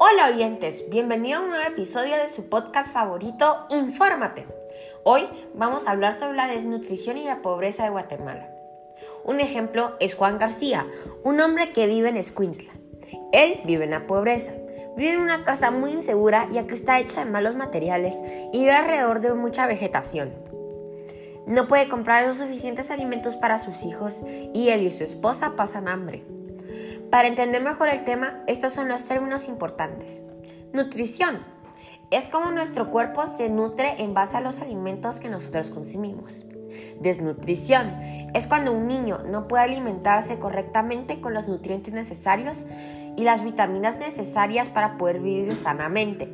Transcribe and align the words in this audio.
Hola 0.00 0.28
oyentes, 0.32 0.88
bienvenido 0.88 1.40
a 1.40 1.42
un 1.42 1.48
nuevo 1.48 1.66
episodio 1.66 2.16
de 2.16 2.32
su 2.32 2.48
podcast 2.48 2.92
favorito, 2.92 3.66
Infórmate. 3.70 4.46
Hoy 5.02 5.26
vamos 5.54 5.86
a 5.86 5.90
hablar 5.90 6.16
sobre 6.16 6.36
la 6.36 6.46
desnutrición 6.46 7.16
y 7.18 7.24
la 7.24 7.42
pobreza 7.42 7.82
de 7.82 7.90
Guatemala. 7.90 8.48
Un 9.24 9.40
ejemplo 9.40 9.96
es 9.98 10.14
Juan 10.14 10.38
García, 10.38 10.86
un 11.24 11.40
hombre 11.40 11.72
que 11.72 11.88
vive 11.88 12.10
en 12.10 12.16
Escuintla. 12.16 12.72
Él 13.32 13.60
vive 13.64 13.86
en 13.86 13.90
la 13.90 14.06
pobreza, 14.06 14.52
vive 14.96 15.14
en 15.14 15.20
una 15.20 15.44
casa 15.44 15.72
muy 15.72 15.90
insegura 15.90 16.48
ya 16.52 16.68
que 16.68 16.74
está 16.74 17.00
hecha 17.00 17.24
de 17.24 17.30
malos 17.32 17.56
materiales 17.56 18.22
y 18.52 18.60
vive 18.60 18.70
alrededor 18.70 19.20
de 19.20 19.34
mucha 19.34 19.66
vegetación. 19.66 20.32
No 21.48 21.66
puede 21.66 21.88
comprar 21.88 22.24
los 22.24 22.36
suficientes 22.36 22.92
alimentos 22.92 23.36
para 23.36 23.58
sus 23.58 23.82
hijos 23.82 24.20
y 24.54 24.68
él 24.68 24.82
y 24.82 24.92
su 24.92 25.02
esposa 25.02 25.56
pasan 25.56 25.88
hambre. 25.88 26.22
Para 27.10 27.28
entender 27.28 27.62
mejor 27.62 27.88
el 27.88 28.04
tema, 28.04 28.42
estos 28.46 28.74
son 28.74 28.88
los 28.88 29.04
términos 29.06 29.48
importantes. 29.48 30.22
Nutrición. 30.74 31.38
Es 32.10 32.28
como 32.28 32.50
nuestro 32.50 32.90
cuerpo 32.90 33.26
se 33.26 33.48
nutre 33.48 34.02
en 34.02 34.12
base 34.12 34.36
a 34.36 34.42
los 34.42 34.58
alimentos 34.58 35.18
que 35.18 35.30
nosotros 35.30 35.70
consumimos. 35.70 36.44
Desnutrición. 37.00 37.88
Es 38.34 38.46
cuando 38.46 38.72
un 38.72 38.86
niño 38.86 39.20
no 39.26 39.48
puede 39.48 39.64
alimentarse 39.64 40.38
correctamente 40.38 41.22
con 41.22 41.32
los 41.32 41.48
nutrientes 41.48 41.94
necesarios 41.94 42.66
y 43.16 43.24
las 43.24 43.42
vitaminas 43.42 43.96
necesarias 43.96 44.68
para 44.68 44.98
poder 44.98 45.20
vivir 45.20 45.56
sanamente. 45.56 46.30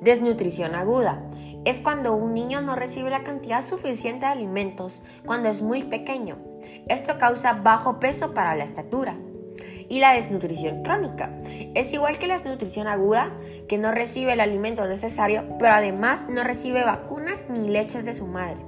Desnutrición 0.00 0.76
aguda. 0.76 1.28
Es 1.64 1.80
cuando 1.80 2.14
un 2.14 2.34
niño 2.34 2.60
no 2.60 2.76
recibe 2.76 3.10
la 3.10 3.24
cantidad 3.24 3.66
suficiente 3.66 4.26
de 4.26 4.32
alimentos 4.32 5.02
cuando 5.26 5.48
es 5.48 5.60
muy 5.60 5.82
pequeño. 5.82 6.38
Esto 6.86 7.18
causa 7.18 7.54
bajo 7.54 7.98
peso 7.98 8.32
para 8.32 8.54
la 8.54 8.62
estatura 8.62 9.16
y 9.88 10.00
la 10.00 10.12
desnutrición 10.12 10.82
crónica. 10.82 11.30
Es 11.74 11.92
igual 11.92 12.18
que 12.18 12.26
la 12.26 12.34
desnutrición 12.34 12.86
aguda, 12.86 13.30
que 13.68 13.78
no 13.78 13.92
recibe 13.92 14.32
el 14.32 14.40
alimento 14.40 14.86
necesario, 14.86 15.44
pero 15.58 15.74
además 15.74 16.26
no 16.28 16.44
recibe 16.44 16.84
vacunas 16.84 17.46
ni 17.48 17.68
leches 17.68 18.04
de 18.04 18.14
su 18.14 18.26
madre. 18.26 18.58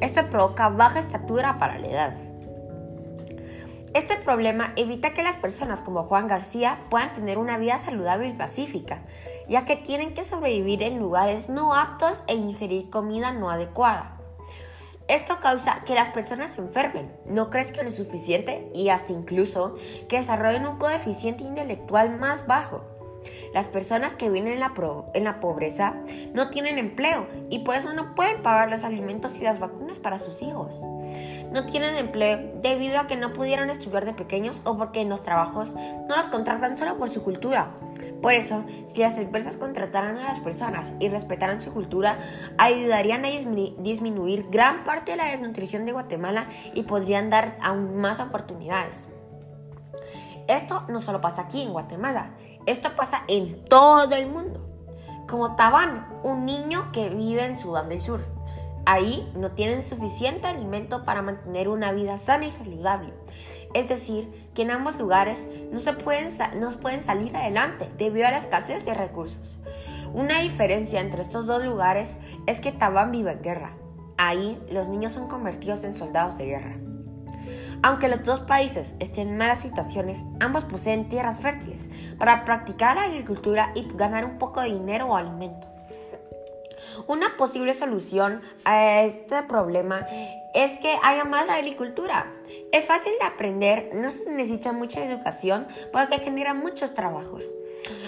Esto 0.00 0.28
provoca 0.28 0.68
baja 0.68 0.98
estatura 0.98 1.58
para 1.58 1.78
la 1.78 1.86
edad. 1.86 2.14
Este 3.94 4.16
problema 4.16 4.72
evita 4.74 5.14
que 5.14 5.22
las 5.22 5.36
personas 5.36 5.80
como 5.80 6.02
Juan 6.02 6.26
García 6.26 6.80
puedan 6.90 7.12
tener 7.12 7.38
una 7.38 7.58
vida 7.58 7.78
saludable 7.78 8.26
y 8.26 8.32
pacífica, 8.32 8.98
ya 9.48 9.64
que 9.64 9.76
tienen 9.76 10.14
que 10.14 10.24
sobrevivir 10.24 10.82
en 10.82 10.98
lugares 10.98 11.48
no 11.48 11.76
aptos 11.76 12.20
e 12.26 12.34
ingerir 12.34 12.90
comida 12.90 13.30
no 13.30 13.50
adecuada. 13.50 14.16
Esto 15.06 15.38
causa 15.38 15.82
que 15.84 15.94
las 15.94 16.08
personas 16.10 16.52
se 16.52 16.62
enfermen, 16.62 17.12
no 17.26 17.50
crezcan 17.50 17.84
lo 17.84 17.90
suficiente 17.90 18.70
y 18.74 18.88
hasta 18.88 19.12
incluso 19.12 19.74
que 20.08 20.16
desarrollen 20.16 20.66
un 20.66 20.78
coeficiente 20.78 21.44
intelectual 21.44 22.18
más 22.18 22.46
bajo. 22.46 22.93
Las 23.54 23.68
personas 23.68 24.16
que 24.16 24.28
viven 24.28 24.52
en 24.52 24.58
la, 24.58 25.40
pobreza 25.40 25.94
no 26.34 26.50
tienen 26.50 26.76
empleo 26.76 27.28
y 27.50 27.60
por 27.60 27.76
eso 27.76 27.92
no 27.92 28.16
pueden 28.16 28.42
pagar 28.42 28.68
los 28.68 28.82
alimentos 28.82 29.36
y 29.36 29.42
las 29.42 29.60
vacunas 29.60 30.00
para 30.00 30.18
sus 30.18 30.42
hijos. 30.42 30.82
No 31.52 31.64
tienen 31.64 31.94
empleo 31.94 32.60
debido 32.62 32.98
a 32.98 33.06
que 33.06 33.14
no 33.14 33.32
pudieron 33.32 33.70
estudiar 33.70 34.06
de 34.06 34.12
pequeños 34.12 34.60
o 34.64 34.76
porque 34.76 35.00
en 35.00 35.08
los 35.08 35.22
trabajos 35.22 35.74
no 35.76 36.16
los 36.16 36.26
contratan 36.26 36.76
solo 36.76 36.98
por 36.98 37.10
su 37.10 37.22
cultura, 37.22 37.70
por 38.20 38.32
eso, 38.32 38.64
si 38.86 39.02
las 39.02 39.18
empresas 39.18 39.56
contrataran 39.56 40.16
a 40.16 40.24
las 40.24 40.40
personas 40.40 40.94
y 40.98 41.08
respetaran 41.08 41.60
su 41.60 41.72
cultura, 41.72 42.18
ayudarían 42.58 43.24
a 43.24 43.28
disminuir 43.28 44.46
gran 44.50 44.82
parte 44.82 45.12
de 45.12 45.18
la 45.18 45.26
desnutrición 45.26 45.84
de 45.84 45.92
Guatemala 45.92 46.46
y 46.72 46.82
podrían 46.82 47.30
dar 47.30 47.56
aún 47.60 47.96
más 47.98 48.18
oportunidades. 48.18 49.06
Esto 50.48 50.84
no 50.88 51.00
solo 51.00 51.20
pasa 51.20 51.42
aquí 51.42 51.62
en 51.62 51.72
Guatemala, 51.72 52.34
esto 52.66 52.96
pasa 52.96 53.24
en 53.28 53.64
todo 53.64 54.14
el 54.14 54.26
mundo. 54.28 54.60
Como 55.28 55.56
Tabán, 55.56 56.08
un 56.22 56.44
niño 56.44 56.90
que 56.92 57.08
vive 57.08 57.44
en 57.44 57.56
Sudán 57.56 57.88
del 57.88 58.00
Sur. 58.00 58.24
Ahí 58.86 59.30
no 59.34 59.52
tienen 59.52 59.82
suficiente 59.82 60.46
alimento 60.46 61.04
para 61.04 61.22
mantener 61.22 61.68
una 61.68 61.92
vida 61.92 62.16
sana 62.16 62.46
y 62.46 62.50
saludable. 62.50 63.14
Es 63.72 63.88
decir, 63.88 64.50
que 64.54 64.62
en 64.62 64.70
ambos 64.70 64.96
lugares 64.96 65.48
no, 65.72 65.80
se 65.80 65.94
pueden, 65.94 66.28
no 66.60 66.70
pueden 66.72 67.02
salir 67.02 67.36
adelante 67.36 67.90
debido 67.96 68.26
a 68.26 68.30
la 68.30 68.36
escasez 68.36 68.84
de 68.84 68.94
recursos. 68.94 69.58
Una 70.12 70.40
diferencia 70.40 71.00
entre 71.00 71.22
estos 71.22 71.46
dos 71.46 71.64
lugares 71.64 72.16
es 72.46 72.60
que 72.60 72.72
Tabán 72.72 73.10
vive 73.10 73.32
en 73.32 73.42
guerra. 73.42 73.76
Ahí 74.16 74.62
los 74.70 74.88
niños 74.88 75.12
son 75.12 75.28
convertidos 75.28 75.82
en 75.84 75.94
soldados 75.94 76.38
de 76.38 76.46
guerra. 76.46 76.76
Aunque 77.84 78.08
los 78.08 78.24
dos 78.24 78.40
países 78.40 78.94
estén 78.98 79.28
en 79.28 79.36
malas 79.36 79.60
situaciones, 79.60 80.24
ambos 80.40 80.64
poseen 80.64 81.10
tierras 81.10 81.38
fértiles 81.38 81.90
para 82.18 82.46
practicar 82.46 82.96
la 82.96 83.02
agricultura 83.02 83.72
y 83.74 83.86
ganar 83.94 84.24
un 84.24 84.38
poco 84.38 84.62
de 84.62 84.70
dinero 84.70 85.08
o 85.08 85.16
alimento. 85.16 85.66
Una 87.06 87.36
posible 87.36 87.74
solución 87.74 88.40
a 88.64 89.02
este 89.02 89.42
problema 89.42 90.06
es 90.54 90.78
que 90.78 90.96
haya 91.02 91.26
más 91.26 91.50
agricultura. 91.50 92.32
Es 92.72 92.86
fácil 92.86 93.12
de 93.20 93.26
aprender, 93.26 93.90
no 93.92 94.10
se 94.10 94.30
necesita 94.30 94.72
mucha 94.72 95.04
educación 95.04 95.66
porque 95.92 96.20
genera 96.20 96.54
muchos 96.54 96.94
trabajos. 96.94 97.52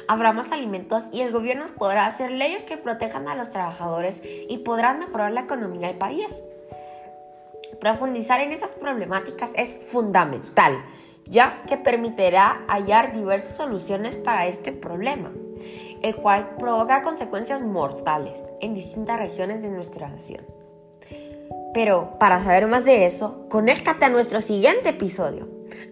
Habrá 0.09 0.33
más 0.33 0.53
alimentos 0.53 1.05
y 1.13 1.21
el 1.21 1.33
gobierno 1.33 1.67
podrá 1.77 2.07
hacer 2.07 2.31
leyes 2.31 2.65
que 2.65 2.79
protejan 2.79 3.29
a 3.29 3.35
los 3.35 3.51
trabajadores 3.51 4.23
y 4.25 4.57
podrán 4.57 5.01
mejorar 5.01 5.33
la 5.33 5.43
economía 5.43 5.89
del 5.89 5.99
país. 5.99 6.43
Profundizar 7.81 8.41
en 8.41 8.53
esas 8.53 8.71
problemáticas 8.71 9.53
es 9.57 9.77
fundamental, 9.77 10.85
ya 11.25 11.63
que 11.69 11.77
permitirá 11.77 12.65
hallar 12.69 13.13
diversas 13.13 13.57
soluciones 13.57 14.17
para 14.17 14.47
este 14.47 14.73
problema 14.73 15.33
el 16.03 16.17
cual 16.17 16.57
provoca 16.59 17.03
consecuencias 17.03 17.63
mortales 17.63 18.43
en 18.61 18.75
distintas 18.75 19.19
regiones 19.19 19.63
de 19.63 19.71
nuestra 19.71 20.09
nación. 20.09 20.45
Pero 21.75 22.19
para 22.19 22.43
saber 22.43 22.67
más 22.67 22.85
de 22.85 23.07
eso, 23.07 23.47
conéctate 23.49 24.07
a 24.07 24.11
nuestro 24.11 24.41
siguiente 24.41 24.91
episodio. 24.91 25.49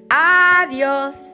Adiós. 0.08 1.33